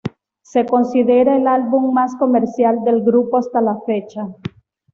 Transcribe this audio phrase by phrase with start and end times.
[0.41, 4.29] Se considera el álbum más comercial del grupo hasta la fecha.